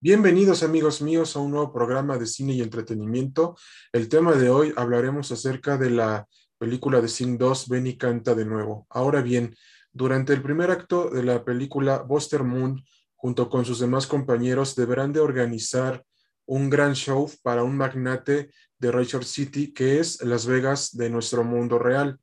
Bienvenidos 0.00 0.62
amigos 0.62 1.02
míos 1.02 1.34
a 1.34 1.40
un 1.40 1.50
nuevo 1.50 1.72
programa 1.72 2.18
de 2.18 2.26
cine 2.26 2.52
y 2.52 2.62
entretenimiento. 2.62 3.56
El 3.92 4.08
tema 4.08 4.36
de 4.36 4.48
hoy 4.48 4.72
hablaremos 4.76 5.32
acerca 5.32 5.76
de 5.76 5.90
la 5.90 6.28
película 6.56 7.00
de 7.00 7.08
Sing 7.08 7.36
2, 7.36 7.68
Ven 7.68 7.88
y 7.88 7.98
canta 7.98 8.36
de 8.36 8.44
nuevo. 8.44 8.86
Ahora 8.90 9.22
bien, 9.22 9.56
durante 9.92 10.32
el 10.32 10.40
primer 10.40 10.70
acto 10.70 11.10
de 11.10 11.24
la 11.24 11.44
película, 11.44 11.98
Buster 12.02 12.44
Moon, 12.44 12.80
junto 13.16 13.50
con 13.50 13.64
sus 13.64 13.80
demás 13.80 14.06
compañeros, 14.06 14.76
deberán 14.76 15.12
de 15.12 15.18
organizar 15.18 16.04
un 16.46 16.70
gran 16.70 16.94
show 16.94 17.28
para 17.42 17.64
un 17.64 17.76
magnate 17.76 18.52
de 18.78 18.92
Rachel 18.92 19.24
City, 19.24 19.72
que 19.72 19.98
es 19.98 20.22
Las 20.22 20.46
Vegas 20.46 20.96
de 20.96 21.10
nuestro 21.10 21.42
mundo 21.42 21.76
real. 21.76 22.20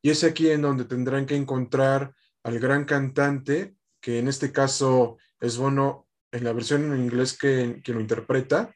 Y 0.00 0.08
es 0.08 0.24
aquí 0.24 0.48
en 0.48 0.62
donde 0.62 0.86
tendrán 0.86 1.26
que 1.26 1.36
encontrar 1.36 2.14
al 2.42 2.58
gran 2.58 2.86
cantante, 2.86 3.74
que 4.00 4.18
en 4.18 4.28
este 4.28 4.50
caso 4.50 5.18
es 5.40 5.58
Bono 5.58 6.07
en 6.32 6.44
la 6.44 6.52
versión 6.52 6.92
en 6.92 7.02
inglés 7.02 7.36
que, 7.36 7.82
lo 7.86 8.00
interpreta 8.00 8.74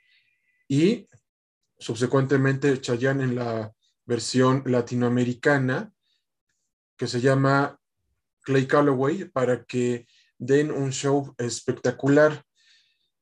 y 0.69 1.09
subsecuentemente 1.79 2.81
Chayanne 2.81 3.25
en 3.25 3.35
la 3.35 3.73
versión 4.05 4.63
latinoamericana 4.67 5.93
que 6.97 7.07
se 7.07 7.21
llama 7.21 7.79
Clay 8.43 8.67
Calloway 8.67 9.25
para 9.25 9.65
que 9.65 10.07
den 10.39 10.71
un 10.71 10.93
show 10.93 11.35
espectacular. 11.39 12.45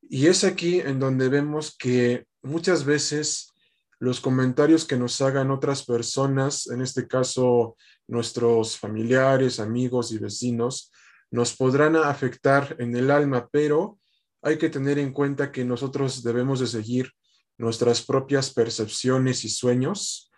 Y 0.03 0.27
es 0.27 0.45
aquí 0.45 0.81
en 0.81 0.99
donde 0.99 1.29
vemos 1.29 1.77
que 1.77 2.27
muchas 2.43 2.85
veces 2.85 3.53
los 3.99 4.21
comentarios 4.21 4.87
que 4.87 4.97
nos 4.97 5.21
hagan 5.21 5.51
otras 5.51 5.85
personas, 5.85 6.67
en 6.69 6.81
este 6.81 7.07
caso 7.07 7.77
nuestros 8.09 8.79
familiares, 8.79 9.61
amigos 9.61 10.11
y 10.13 10.19
vecinos, 10.19 10.91
nos 11.31 11.55
podrán 11.55 11.97
afectar 11.97 12.77
en 12.79 12.97
el 12.97 13.11
alma, 13.11 13.49
pero 13.53 14.00
hay 14.43 14.59
que 14.59 14.71
tener 14.71 14.99
en 14.99 15.13
cuenta 15.13 15.53
que 15.53 15.65
nosotros 15.65 16.23
debemos 16.23 16.61
de 16.61 16.67
seguir 16.67 17.13
nuestras 17.59 18.03
propias 18.03 18.53
percepciones 18.53 19.45
y 19.45 19.51
sueños 19.51 20.31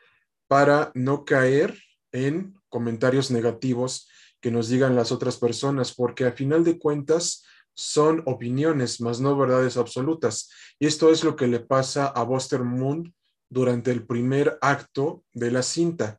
para 0.49 0.91
no 0.95 1.25
caer 1.25 1.79
en 2.11 2.55
comentarios 2.69 3.31
negativos 3.31 4.09
que 4.41 4.51
nos 4.51 4.69
digan 4.69 4.97
las 4.97 5.13
otras 5.13 5.37
personas, 5.37 5.95
porque 5.95 6.25
a 6.25 6.33
final 6.33 6.65
de 6.65 6.79
cuentas 6.79 7.45
son 7.75 8.23
opiniones, 8.27 9.01
más 9.01 9.21
no 9.21 9.37
verdades 9.37 9.77
absolutas. 9.77 10.51
Y 10.79 10.87
esto 10.87 11.11
es 11.11 11.23
lo 11.23 11.37
que 11.37 11.47
le 11.47 11.61
pasa 11.61 12.07
a 12.07 12.25
Buster 12.25 12.65
Moon 12.65 13.15
durante 13.49 13.93
el 13.93 14.05
primer 14.05 14.59
acto 14.61 15.25
de 15.33 15.51
la 15.53 15.63
cinta. 15.63 16.19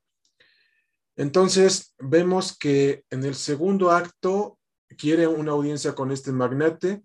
Entonces, 1.16 1.94
vemos 2.00 2.58
que 2.58 3.04
en 3.10 3.24
el 3.24 3.36
segundo 3.36 3.92
acto 3.92 4.58
quiere 4.98 5.28
una 5.28 5.52
audiencia 5.52 5.94
con 5.94 6.12
este 6.12 6.32
magnate 6.32 7.04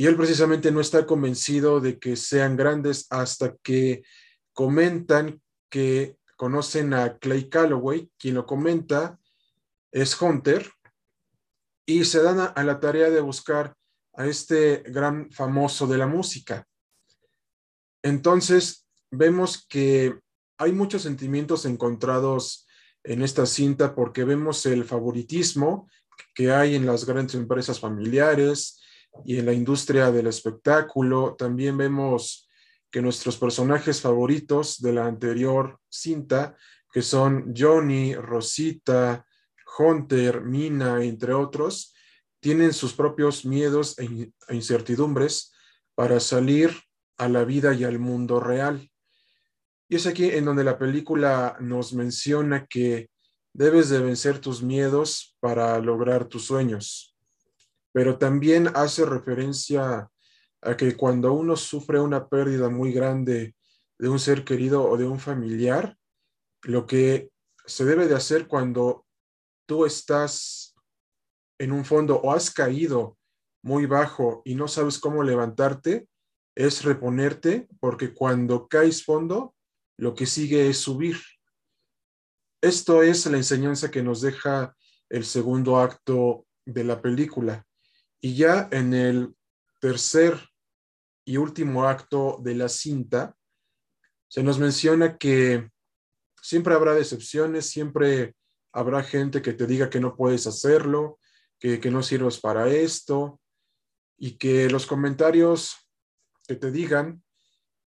y 0.00 0.06
él 0.06 0.16
precisamente 0.16 0.70
no 0.72 0.80
está 0.80 1.04
convencido 1.04 1.78
de 1.78 1.98
que 1.98 2.16
sean 2.16 2.56
grandes 2.56 3.06
hasta 3.10 3.54
que 3.62 4.02
comentan 4.54 5.42
que 5.68 6.16
conocen 6.38 6.94
a 6.94 7.18
Clay 7.18 7.50
Calloway, 7.50 8.10
quien 8.16 8.36
lo 8.36 8.46
comenta 8.46 9.20
es 9.92 10.18
Hunter, 10.18 10.72
y 11.84 12.06
se 12.06 12.22
dan 12.22 12.40
a, 12.40 12.64
la 12.64 12.80
tarea 12.80 13.10
de 13.10 13.20
buscar 13.20 13.74
a 14.14 14.26
este 14.26 14.82
gran 14.86 15.30
famoso 15.32 15.86
de 15.86 15.98
la 15.98 16.06
música. 16.06 16.66
Entonces, 18.02 18.86
vemos 19.10 19.66
que 19.68 20.18
hay 20.56 20.72
muchos 20.72 21.02
sentimientos 21.02 21.66
encontrados 21.66 22.66
en 23.04 23.20
esta 23.20 23.44
cinta 23.44 23.94
porque 23.94 24.24
vemos 24.24 24.64
el 24.64 24.86
favoritismo 24.86 25.90
que 26.34 26.52
hay 26.52 26.74
en 26.74 26.86
las 26.86 27.04
grandes 27.04 27.34
empresas 27.34 27.78
familiares, 27.78 28.79
y 29.24 29.38
en 29.38 29.46
la 29.46 29.52
industria 29.52 30.10
del 30.10 30.26
espectáculo. 30.26 31.34
También 31.36 31.76
vemos 31.76 32.48
que 32.90 33.02
nuestros 33.02 33.36
personajes 33.36 34.00
favoritos 34.00 34.80
de 34.80 34.92
la 34.92 35.06
anterior 35.06 35.78
cinta, 35.88 36.56
que 36.92 37.02
son 37.02 37.54
Johnny, 37.56 38.14
Rosita, 38.14 39.24
Hunter, 39.78 40.42
Mina, 40.42 41.02
entre 41.04 41.32
otros, 41.32 41.94
tienen 42.40 42.72
sus 42.72 42.94
propios 42.94 43.44
miedos 43.44 43.98
e, 43.98 44.32
e 44.48 44.54
incertidumbres 44.54 45.52
para 45.94 46.18
salir 46.18 46.74
a 47.18 47.28
la 47.28 47.44
vida 47.44 47.74
y 47.74 47.84
al 47.84 47.98
mundo 47.98 48.40
real. 48.40 48.90
Y 49.88 49.96
es 49.96 50.06
aquí 50.06 50.30
en 50.30 50.44
donde 50.44 50.64
la 50.64 50.78
película 50.78 51.56
nos 51.60 51.92
menciona 51.92 52.66
que 52.66 53.10
debes 53.52 53.88
de 53.88 53.98
vencer 54.00 54.38
tus 54.38 54.62
miedos 54.62 55.36
para 55.40 55.78
lograr 55.80 56.26
tus 56.26 56.46
sueños 56.46 57.09
pero 57.92 58.18
también 58.18 58.68
hace 58.74 59.04
referencia 59.04 60.10
a 60.62 60.76
que 60.76 60.96
cuando 60.96 61.32
uno 61.32 61.56
sufre 61.56 62.00
una 62.00 62.28
pérdida 62.28 62.68
muy 62.68 62.92
grande 62.92 63.54
de 63.98 64.08
un 64.08 64.18
ser 64.18 64.44
querido 64.44 64.84
o 64.84 64.96
de 64.96 65.06
un 65.06 65.18
familiar, 65.18 65.96
lo 66.62 66.86
que 66.86 67.30
se 67.66 67.84
debe 67.84 68.06
de 68.06 68.14
hacer 68.14 68.46
cuando 68.46 69.06
tú 69.66 69.86
estás 69.86 70.74
en 71.58 71.72
un 71.72 71.84
fondo 71.84 72.16
o 72.16 72.32
has 72.32 72.50
caído 72.50 73.18
muy 73.62 73.86
bajo 73.86 74.42
y 74.44 74.54
no 74.54 74.68
sabes 74.68 74.98
cómo 74.98 75.22
levantarte, 75.22 76.08
es 76.56 76.84
reponerte, 76.84 77.68
porque 77.78 78.12
cuando 78.12 78.68
caes 78.68 79.04
fondo, 79.04 79.54
lo 79.96 80.14
que 80.14 80.26
sigue 80.26 80.68
es 80.68 80.78
subir. 80.78 81.16
Esto 82.62 83.02
es 83.02 83.26
la 83.26 83.36
enseñanza 83.36 83.90
que 83.90 84.02
nos 84.02 84.20
deja 84.20 84.74
el 85.08 85.24
segundo 85.24 85.78
acto 85.78 86.46
de 86.66 86.84
la 86.84 87.00
película. 87.00 87.66
Y 88.20 88.36
ya 88.36 88.68
en 88.70 88.94
el 88.94 89.34
tercer 89.78 90.38
y 91.24 91.36
último 91.36 91.86
acto 91.86 92.38
de 92.42 92.54
la 92.54 92.68
cinta, 92.68 93.34
se 94.28 94.42
nos 94.42 94.58
menciona 94.58 95.16
que 95.16 95.70
siempre 96.40 96.74
habrá 96.74 96.94
decepciones, 96.94 97.66
siempre 97.66 98.34
habrá 98.72 99.02
gente 99.02 99.42
que 99.42 99.52
te 99.52 99.66
diga 99.66 99.90
que 99.90 100.00
no 100.00 100.16
puedes 100.16 100.46
hacerlo, 100.46 101.18
que, 101.58 101.80
que 101.80 101.90
no 101.90 102.02
sirves 102.02 102.38
para 102.38 102.68
esto, 102.68 103.40
y 104.20 104.36
que 104.36 104.68
los 104.68 104.86
comentarios 104.86 105.74
que 106.46 106.54
te 106.54 106.70
digan 106.70 107.24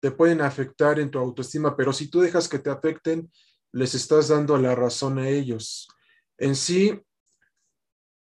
te 0.01 0.11
pueden 0.11 0.41
afectar 0.41 1.01
en 1.01 1.11
tu 1.11 1.19
autoestima, 1.19 1.77
pero 1.77 1.93
si 1.93 2.09
tú 2.09 2.21
dejas 2.21 2.49
que 2.49 2.59
te 2.59 2.71
afecten, 2.71 3.31
les 3.73 3.95
estás 3.95 4.29
dando 4.29 4.57
la 4.57 4.75
razón 4.75 5.19
a 5.19 5.29
ellos. 5.29 5.89
En 6.39 6.57
sí, 6.57 7.01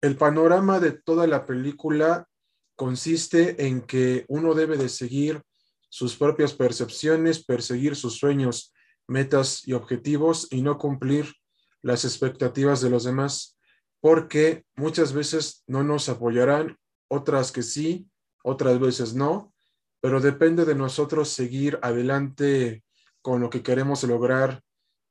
el 0.02 0.16
panorama 0.16 0.80
de 0.80 0.92
toda 0.92 1.28
la 1.28 1.46
película 1.46 2.28
consiste 2.76 3.68
en 3.68 3.82
que 3.82 4.26
uno 4.28 4.54
debe 4.54 4.78
de 4.78 4.90
seguir 4.90 5.42
sus 5.90 6.16
propias 6.16 6.54
percepciones, 6.54 7.44
perseguir 7.44 7.96
sus 7.96 8.18
sueños, 8.18 8.74
metas 9.08 9.68
y 9.68 9.74
objetivos 9.74 10.48
y 10.52 10.62
no 10.62 10.78
cumplir 10.78 11.34
las 11.82 12.06
expectativas 12.06 12.82
de 12.82 12.90
los 12.90 13.04
demás, 13.04 13.58
porque 14.00 14.66
muchas 14.76 15.14
veces 15.14 15.64
no 15.66 15.84
nos 15.84 16.10
apoyarán, 16.10 16.78
otras 17.08 17.52
que 17.52 17.64
sí, 17.64 18.08
otras 18.44 18.80
veces 18.80 19.14
no, 19.16 19.54
pero 20.02 20.20
depende 20.20 20.66
de 20.66 20.76
nosotros 20.76 21.30
seguir 21.30 21.80
adelante 21.82 22.84
con 23.22 23.42
lo 23.42 23.50
que 23.50 23.64
queremos 23.64 24.04
lograr 24.04 24.62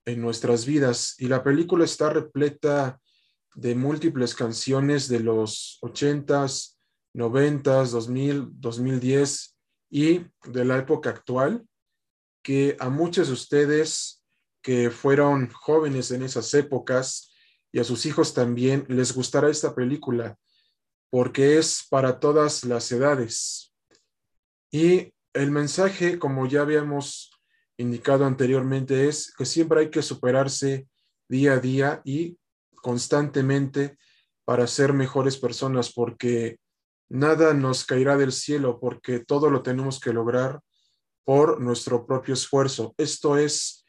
en 0.05 0.21
nuestras 0.21 0.67
vidas. 0.67 1.17
Y 1.19 1.27
la 1.29 1.43
película 1.43 1.85
está 1.85 2.11
repleta 2.11 3.01
de 3.57 3.75
múltiples 3.75 4.35
canciones 4.35 5.09
de 5.09 5.21
los 5.21 5.79
80s, 5.81 6.77
90s, 7.15 7.91
2000, 7.91 8.49
2010 8.53 9.57
y 9.91 10.27
de 10.45 10.65
la 10.65 10.77
época 10.77 11.09
actual, 11.09 11.67
que 12.43 12.77
a 12.79 12.91
muchos 12.91 13.29
de 13.29 13.33
ustedes 13.33 14.23
que 14.63 14.91
fueron 14.91 15.51
jóvenes 15.51 16.11
en 16.11 16.23
esas 16.23 16.53
épocas 16.53 17.33
y 17.73 17.79
a 17.79 17.85
sus 17.85 18.05
hijos 18.05 18.35
también 18.35 18.85
les 18.89 19.15
gustará 19.15 19.49
esta 19.49 19.75
película, 19.75 20.37
porque 21.09 21.57
es 21.57 21.87
para 21.89 22.21
todas 22.21 22.63
las 22.65 22.93
edades. 22.93 23.73
Y 24.71 25.15
el 25.33 25.51
mensaje, 25.51 26.19
como 26.19 26.47
ya 26.47 26.61
habíamos 26.61 27.31
indicado 27.79 28.27
anteriormente, 28.27 29.09
es 29.09 29.33
que 29.35 29.47
siempre 29.47 29.81
hay 29.81 29.91
que 29.91 30.03
superarse 30.03 30.87
día 31.29 31.55
a 31.55 31.59
día 31.59 32.03
y 32.05 32.39
constantemente 32.87 33.99
para 34.45 34.69
ser 34.69 34.93
mejores 34.93 35.39
personas, 35.39 35.93
porque 35.93 36.61
nada 37.09 37.53
nos 37.53 37.85
caerá 37.85 38.17
del 38.17 38.31
cielo, 38.31 38.79
porque 38.79 39.19
todo 39.19 39.51
lo 39.51 39.65
tenemos 39.65 39.99
que 39.99 40.13
lograr 40.13 40.61
por 41.25 41.61
nuestro 41.61 42.07
propio 42.07 42.35
esfuerzo. 42.35 42.95
Esto 42.97 43.39
es 43.39 43.85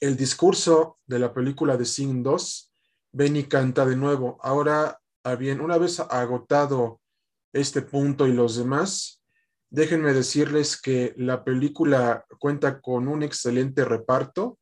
el 0.00 0.18
discurso 0.18 0.98
de 1.06 1.18
la 1.18 1.32
película 1.32 1.78
de 1.78 1.86
Sing 1.86 2.22
2. 2.22 2.74
Ven 3.12 3.36
y 3.36 3.44
canta 3.44 3.86
de 3.86 3.96
nuevo. 3.96 4.36
Ahora, 4.42 5.00
bien, 5.38 5.62
una 5.62 5.78
vez 5.78 5.98
agotado 5.98 7.00
este 7.54 7.80
punto 7.80 8.26
y 8.26 8.34
los 8.34 8.56
demás, 8.56 9.22
déjenme 9.70 10.12
decirles 10.12 10.78
que 10.78 11.14
la 11.16 11.42
película 11.42 12.26
cuenta 12.38 12.82
con 12.82 13.08
un 13.08 13.22
excelente 13.22 13.86
reparto, 13.86 14.58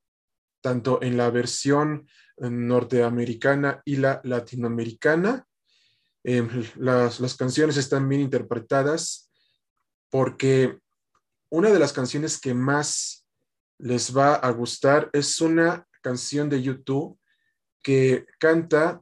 tanto 0.61 1.02
en 1.02 1.17
la 1.17 1.28
versión 1.31 2.06
norteamericana 2.38 3.83
y 3.85 3.97
la 3.97 4.21
latinoamericana. 4.25 5.47
Em, 6.25 6.49
las, 6.77 7.37
canciones 7.37 7.77
están 7.77 8.09
bien 8.09 8.21
interpretadas 8.21 9.31
porque 10.11 10.79
una 11.50 11.71
de 11.71 11.79
las 11.79 11.93
canciones 11.93 12.41
que 12.41 12.53
más 12.53 13.25
les 13.79 14.17
va 14.17 14.35
a 14.35 14.50
gustar 14.50 15.09
es 15.12 15.41
una 15.41 15.87
canción 16.03 16.49
de 16.49 16.62
YouTube 16.62 17.19
que 17.83 18.27
canta 18.38 19.00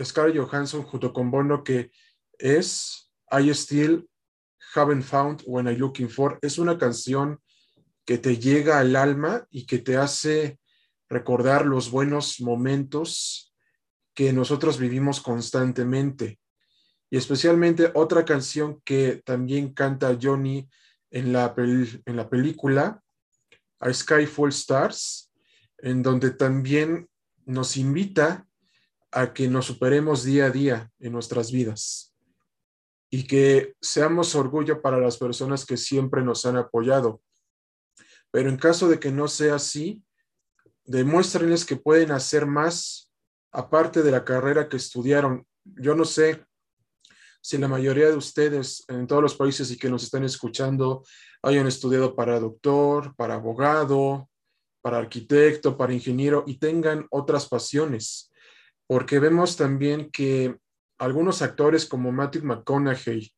Scarlett 0.00 0.36
Johansson 0.36 0.82
junto 0.82 1.12
con 1.12 1.30
Bono 1.30 1.64
que 1.64 1.90
es 2.38 3.10
I 3.32 3.50
Still 3.50 4.08
Haven't 4.74 5.02
Found 5.02 5.42
When 5.46 5.66
I'm 5.66 5.78
Looking 5.78 6.08
For. 6.08 6.38
Es 6.40 6.58
una 6.58 6.78
canción 6.78 7.40
que 8.04 8.18
te 8.18 8.36
llega 8.36 8.78
al 8.78 8.94
alma 8.94 9.46
y 9.50 9.66
que 9.66 9.78
te 9.78 9.96
hace 9.96 10.59
recordar 11.10 11.66
los 11.66 11.90
buenos 11.90 12.40
momentos 12.40 13.52
que 14.14 14.32
nosotros 14.32 14.78
vivimos 14.78 15.20
constantemente. 15.20 16.38
Y 17.10 17.16
especialmente 17.16 17.90
otra 17.94 18.24
canción 18.24 18.80
que 18.84 19.20
también 19.24 19.74
canta 19.74 20.16
Johnny 20.20 20.70
en 21.10 21.32
la, 21.32 21.52
en 21.56 22.16
la 22.16 22.30
película, 22.30 23.02
A 23.80 23.92
Sky 23.92 24.26
Full 24.26 24.50
Stars, 24.50 25.32
en 25.78 26.02
donde 26.02 26.30
también 26.30 27.08
nos 27.44 27.76
invita 27.76 28.46
a 29.10 29.32
que 29.32 29.48
nos 29.48 29.66
superemos 29.66 30.22
día 30.22 30.46
a 30.46 30.50
día 30.50 30.90
en 31.00 31.12
nuestras 31.12 31.50
vidas 31.50 32.14
y 33.10 33.26
que 33.26 33.74
seamos 33.80 34.36
orgullo 34.36 34.80
para 34.80 35.00
las 35.00 35.18
personas 35.18 35.66
que 35.66 35.76
siempre 35.76 36.22
nos 36.22 36.46
han 36.46 36.56
apoyado. 36.56 37.20
Pero 38.30 38.48
en 38.48 38.56
caso 38.56 38.88
de 38.88 39.00
que 39.00 39.10
no 39.10 39.26
sea 39.26 39.56
así, 39.56 40.04
demuéstrenles 40.90 41.64
que 41.64 41.76
pueden 41.76 42.10
hacer 42.10 42.46
más 42.46 43.12
aparte 43.52 44.02
de 44.02 44.10
la 44.10 44.24
carrera 44.24 44.68
que 44.68 44.76
estudiaron. 44.76 45.46
Yo 45.64 45.94
no 45.94 46.04
sé 46.04 46.44
si 47.40 47.58
la 47.58 47.68
mayoría 47.68 48.08
de 48.08 48.16
ustedes 48.16 48.84
en 48.88 49.06
todos 49.06 49.22
los 49.22 49.36
países 49.36 49.70
y 49.70 49.78
que 49.78 49.88
nos 49.88 50.02
están 50.02 50.24
escuchando 50.24 51.04
hayan 51.42 51.68
estudiado 51.68 52.16
para 52.16 52.40
doctor, 52.40 53.14
para 53.14 53.34
abogado, 53.34 54.28
para 54.82 54.98
arquitecto, 54.98 55.76
para 55.76 55.94
ingeniero 55.94 56.42
y 56.46 56.58
tengan 56.58 57.06
otras 57.10 57.48
pasiones, 57.48 58.32
porque 58.88 59.20
vemos 59.20 59.56
también 59.56 60.10
que 60.10 60.56
algunos 60.98 61.40
actores 61.40 61.86
como 61.86 62.10
Matthew 62.10 62.44
McConaughey, 62.44 63.32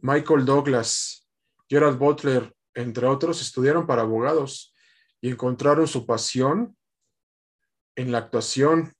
Michael 0.00 0.44
Douglas, 0.44 1.28
Gerald 1.68 1.98
Butler, 1.98 2.54
entre 2.72 3.06
otros, 3.06 3.42
estudiaron 3.42 3.84
para 3.84 4.02
abogados 4.02 4.72
y 5.20 5.30
encontraron 5.30 5.88
su 5.88 6.06
pasión 6.06 6.76
en 7.96 8.12
la 8.12 8.18
actuación. 8.18 8.92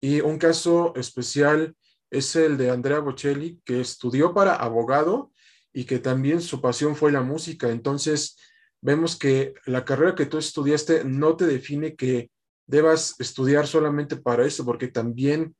Y 0.00 0.20
un 0.20 0.38
caso 0.38 0.94
especial 0.96 1.76
es 2.10 2.36
el 2.36 2.56
de 2.56 2.70
Andrea 2.70 3.00
Bocelli, 3.00 3.60
que 3.64 3.80
estudió 3.80 4.32
para 4.34 4.54
abogado 4.54 5.32
y 5.72 5.84
que 5.84 5.98
también 5.98 6.40
su 6.40 6.60
pasión 6.60 6.96
fue 6.96 7.12
la 7.12 7.22
música. 7.22 7.70
Entonces, 7.70 8.36
vemos 8.80 9.16
que 9.16 9.54
la 9.66 9.84
carrera 9.84 10.14
que 10.14 10.26
tú 10.26 10.38
estudiaste 10.38 11.04
no 11.04 11.36
te 11.36 11.46
define 11.46 11.96
que 11.96 12.30
debas 12.66 13.14
estudiar 13.18 13.66
solamente 13.66 14.16
para 14.16 14.46
eso, 14.46 14.64
porque 14.64 14.88
también 14.88 15.56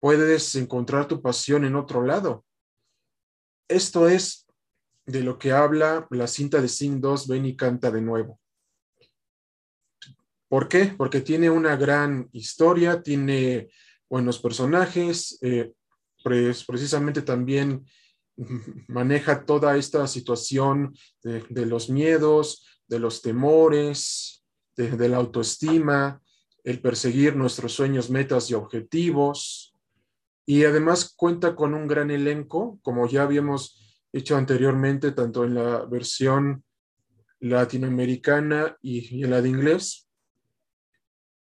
puedes 0.00 0.54
encontrar 0.56 1.08
tu 1.08 1.22
pasión 1.22 1.64
en 1.64 1.76
otro 1.76 2.02
lado. 2.02 2.44
Esto 3.68 4.08
es 4.08 4.46
de 5.06 5.22
lo 5.22 5.38
que 5.38 5.52
habla 5.52 6.06
la 6.10 6.26
cinta 6.26 6.60
de 6.60 6.68
Sing 6.68 7.00
2, 7.00 7.28
Ven 7.28 7.46
y 7.46 7.56
canta 7.56 7.90
de 7.90 8.02
nuevo. 8.02 8.40
¿Por 10.48 10.68
qué? 10.68 10.94
Porque 10.96 11.20
tiene 11.20 11.50
una 11.50 11.76
gran 11.76 12.28
historia, 12.32 13.02
tiene 13.02 13.68
buenos 14.08 14.38
personajes, 14.38 15.38
eh, 15.42 15.72
pues 16.22 16.64
precisamente 16.64 17.22
también 17.22 17.84
maneja 18.88 19.44
toda 19.44 19.76
esta 19.76 20.06
situación 20.06 20.96
de, 21.22 21.66
los 21.66 21.90
miedos, 21.90 22.64
de 22.86 23.00
los 23.00 23.22
temores, 23.22 24.44
de, 24.76 25.08
la 25.08 25.16
autoestima, 25.16 26.20
el 26.62 26.80
perseguir 26.80 27.34
nuestros 27.34 27.72
sueños, 27.72 28.10
metas 28.10 28.50
y 28.50 28.54
objetivos. 28.54 29.74
Y 30.46 30.64
además 30.64 31.12
cuenta 31.16 31.56
con 31.56 31.74
un 31.74 31.88
gran 31.88 32.12
elenco, 32.12 32.78
como 32.82 33.08
ya 33.08 33.22
habíamos 33.22 34.00
hecho 34.12 34.36
anteriormente, 34.36 35.10
tanto 35.10 35.44
en 35.44 35.54
la 35.54 35.84
versión 35.86 36.62
latinoamericana 37.40 38.76
y, 38.80 39.18
y 39.18 39.24
en 39.24 39.30
la 39.30 39.42
de 39.42 39.48
inglés, 39.48 40.05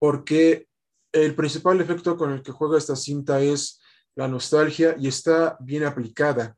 porque 0.03 0.67
el 1.13 1.33
principal 1.33 1.79
efecto 1.79 2.17
con 2.17 2.33
el 2.33 2.43
que 2.43 2.51
juega 2.51 2.77
esta 2.77 2.93
cinta 2.93 3.39
es 3.39 3.79
la 4.15 4.27
nostalgia 4.27 4.97
y 4.99 5.07
está 5.07 5.55
bien 5.61 5.85
aplicada, 5.85 6.57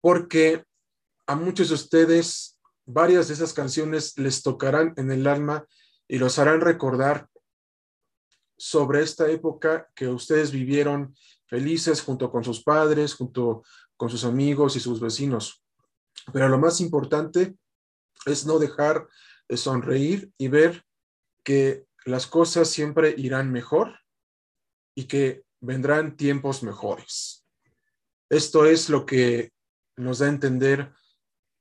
porque 0.00 0.64
a 1.26 1.36
muchos 1.36 1.68
de 1.68 1.74
ustedes 1.74 2.58
varias 2.86 3.28
de 3.28 3.34
esas 3.34 3.52
canciones 3.52 4.16
les 4.16 4.42
tocarán 4.42 4.94
en 4.96 5.10
el 5.10 5.26
alma 5.26 5.66
y 6.08 6.16
los 6.16 6.38
harán 6.38 6.62
recordar 6.62 7.28
sobre 8.56 9.02
esta 9.02 9.30
época 9.30 9.90
que 9.94 10.08
ustedes 10.08 10.50
vivieron 10.50 11.14
felices 11.44 12.00
junto 12.00 12.30
con 12.30 12.42
sus 12.42 12.62
padres, 12.62 13.16
junto 13.16 13.64
con 13.98 14.08
sus 14.08 14.24
amigos 14.24 14.76
y 14.76 14.80
sus 14.80 14.98
vecinos. 14.98 15.62
Pero 16.32 16.48
lo 16.48 16.58
más 16.58 16.80
importante 16.80 17.54
es 18.24 18.46
no 18.46 18.58
dejar 18.58 19.06
de 19.46 19.58
sonreír 19.58 20.32
y 20.38 20.48
ver 20.48 20.82
que 21.44 21.86
las 22.04 22.26
cosas 22.26 22.68
siempre 22.68 23.14
irán 23.16 23.52
mejor 23.52 24.00
y 24.94 25.04
que 25.04 25.44
vendrán 25.60 26.16
tiempos 26.16 26.62
mejores. 26.62 27.46
Esto 28.30 28.66
es 28.66 28.88
lo 28.88 29.06
que 29.06 29.52
nos 29.96 30.18
da 30.18 30.26
a 30.26 30.30
entender 30.30 30.92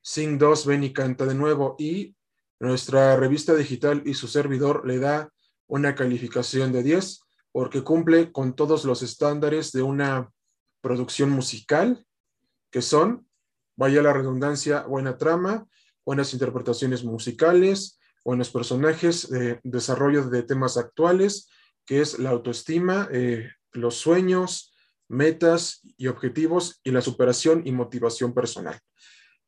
Sing 0.02 0.38
2, 0.38 0.66
ven 0.66 0.84
y 0.84 0.94
canta 0.94 1.26
de 1.26 1.36
nuevo. 1.36 1.76
Y 1.78 2.16
nuestra 2.60 3.18
revista 3.18 3.54
digital 3.56 4.04
y 4.06 4.14
su 4.14 4.28
servidor 4.28 4.88
le 4.88 5.00
da 5.00 5.34
una 5.68 5.96
calificación 5.96 6.72
de 6.72 6.82
10 6.82 7.22
porque 7.52 7.84
cumple 7.84 8.32
con 8.32 8.56
todos 8.56 8.86
los 8.86 9.02
estándares 9.02 9.72
de 9.72 9.82
una 9.82 10.32
producción 10.80 11.30
musical, 11.32 12.06
que 12.72 12.82
son, 12.82 13.28
vaya 13.76 14.02
la 14.02 14.14
redundancia, 14.14 14.84
buena 14.84 15.18
trama, 15.18 15.68
buenas 16.06 16.34
interpretaciones 16.34 17.04
musicales, 17.04 18.00
buenos 18.28 18.50
personajes, 18.50 19.32
eh, 19.32 19.62
desarrollo 19.64 20.30
de 20.30 20.44
temas 20.44 20.76
actuales, 20.76 21.48
que 21.86 22.02
es 22.02 22.20
la 22.20 22.32
autoestima, 22.32 23.08
eh, 23.10 23.52
los 23.72 23.96
sueños, 23.96 24.76
metas 25.08 25.80
y 25.96 26.08
objetivos 26.08 26.82
y 26.84 26.92
la 26.92 27.00
superación 27.00 27.62
y 27.66 27.72
motivación 27.72 28.34
personal. 28.34 28.78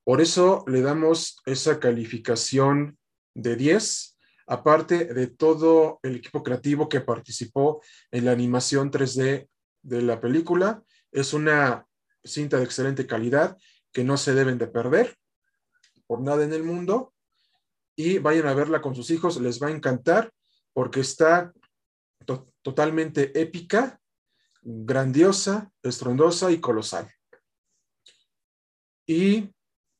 Por 0.05 0.21
eso 0.21 0.63
le 0.65 0.79
damos 0.79 1.41
esa 1.45 1.77
calificación 1.77 2.97
de 3.35 3.57
10, 3.57 4.17
aparte 4.47 5.13
de 5.13 5.27
todo 5.27 5.99
el 6.01 6.15
equipo 6.15 6.41
creativo 6.41 6.87
que 6.87 7.01
participó 7.01 7.81
en 8.11 8.23
la 8.23 8.31
animación 8.31 8.91
3D 8.91 9.49
de 9.81 10.01
la 10.01 10.21
película. 10.21 10.81
Es 11.11 11.33
una 11.33 11.85
cinta 12.23 12.55
de 12.55 12.63
excelente 12.63 13.05
calidad 13.05 13.57
que 13.91 14.05
no 14.05 14.15
se 14.15 14.33
deben 14.33 14.57
de 14.57 14.67
perder 14.67 15.17
por 16.07 16.21
nada 16.21 16.45
en 16.45 16.53
el 16.53 16.63
mundo. 16.63 17.13
Y 17.99 18.17
vayan 18.17 18.47
a 18.47 18.53
verla 18.53 18.81
con 18.81 18.95
sus 18.95 19.11
hijos, 19.11 19.41
les 19.41 19.61
va 19.61 19.67
a 19.67 19.71
encantar 19.71 20.31
porque 20.71 21.01
está 21.01 21.51
totalmente 22.61 23.37
épica 23.37 23.99
grandiosa, 24.61 25.69
estrondosa 25.83 26.49
y 26.49 26.61
colosal. 26.61 27.11
Y 29.05 29.53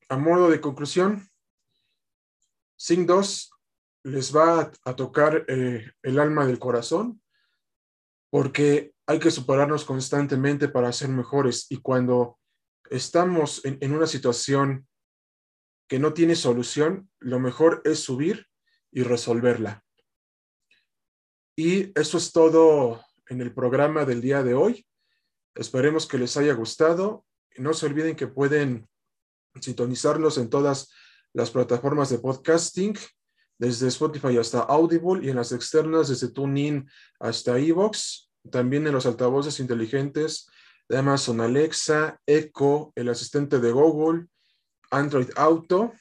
a 0.08 0.16
modo 0.16 0.50
de 0.50 0.62
conclusión, 0.62 1.30
Sing 2.78 3.06
2 3.06 3.52
les 4.04 4.34
va 4.34 4.72
a, 4.86 4.96
tocar 4.96 5.44
eh, 5.50 5.92
el 6.02 6.20
alma 6.20 6.46
del 6.46 6.58
corazón 6.58 7.22
porque 8.30 8.94
hay 9.08 9.20
que 9.20 9.30
superarnos 9.30 9.84
constantemente 9.84 10.70
para 10.70 10.94
ser 10.94 11.10
mejores 11.10 11.68
y 11.70 11.82
cuando 11.82 12.40
estamos 12.90 13.66
en, 13.66 13.78
en 13.82 13.94
una 13.94 14.08
situación 14.08 14.88
que 15.90 16.00
no 16.00 16.14
tiene 16.14 16.36
solución, 16.36 17.10
lo 17.20 17.40
mejor 17.40 17.82
es 17.84 18.00
subir 18.00 18.48
y 18.92 19.02
resolverla. 19.04 19.84
Y 21.56 21.92
eso 22.00 22.18
es 22.18 22.32
todo 22.32 23.04
en 23.28 23.42
el 23.42 23.54
programa 23.54 24.06
del 24.06 24.22
día 24.22 24.44
de 24.44 24.54
hoy. 24.54 24.86
Esperemos 25.56 26.08
que 26.08 26.20
les 26.20 26.38
haya 26.38 26.54
gustado. 26.54 27.26
No 27.58 27.74
se 27.74 27.88
olviden 27.88 28.16
que 28.16 28.28
pueden 28.28 28.88
sintonizarlos 29.60 30.38
en 30.38 30.50
todas 30.50 30.94
las 31.34 31.50
plataformas 31.50 32.10
de 32.10 32.20
podcasting, 32.20 32.96
desde 33.58 33.88
Spotify 33.88 34.38
hasta 34.38 34.60
Audible 34.60 35.26
y 35.26 35.30
en 35.30 35.36
las 35.36 35.52
externas 35.52 36.08
desde 36.08 36.32
TuneIn 36.32 36.90
hasta 37.20 37.58
Evox, 37.58 38.32
también 38.50 38.88
en 38.88 38.94
los 38.94 39.06
altavoces 39.06 39.60
inteligentes 39.60 40.48
de 40.88 40.98
Amazon 40.98 41.42
Alexa, 41.42 42.20
Echo, 42.26 42.94
el 42.96 43.10
asistente 43.10 43.60
de 43.60 43.72
Google, 43.72 44.28
Android 44.90 45.30
Auto, 45.36 45.94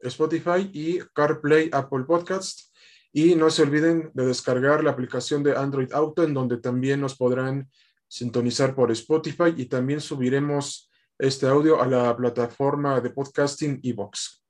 Spotify 0.00 0.70
y 0.72 1.00
CarPlay 1.14 1.70
Apple 1.72 2.04
Podcasts. 2.04 2.72
Y 3.12 3.34
no 3.34 3.50
se 3.50 3.62
olviden 3.62 4.10
de 4.14 4.26
descargar 4.26 4.84
la 4.84 4.90
aplicación 4.90 5.42
de 5.42 5.56
Android 5.56 5.92
Auto, 5.92 6.22
en 6.22 6.34
donde 6.34 6.58
también 6.58 7.00
nos 7.00 7.16
podrán 7.16 7.68
sintonizar 8.06 8.74
por 8.74 8.90
Spotify 8.92 9.54
y 9.56 9.66
también 9.66 10.00
subiremos 10.00 10.90
este 11.18 11.46
audio 11.46 11.80
a 11.80 11.86
la 11.86 12.16
plataforma 12.16 13.00
de 13.00 13.10
podcasting 13.10 13.80
Evox. 13.82 14.42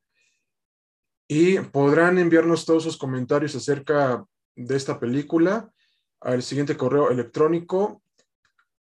Y 1.27 1.59
podrán 1.59 2.19
enviarnos 2.19 2.65
todos 2.65 2.83
sus 2.83 2.97
comentarios 2.97 3.55
acerca 3.55 4.25
de 4.55 4.77
esta 4.77 4.99
película 4.99 5.71
al 6.21 6.43
siguiente 6.43 6.77
correo 6.77 7.11
electrónico 7.11 8.03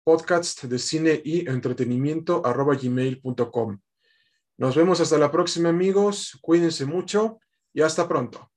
podcast 0.05 0.65
de 0.65 0.79
cine 0.79 1.21
y 1.25 1.49
entretenimiento 1.49 2.45
arroba 2.45 2.75
gmail.com. 2.75 3.79
Nos 4.61 4.77
vemos 4.77 5.01
hasta 5.01 5.17
la 5.17 5.31
próxima 5.31 5.71
amigos, 5.71 6.39
cuídense 6.43 6.85
mucho 6.85 7.39
y 7.73 7.81
hasta 7.81 8.07
pronto. 8.07 8.50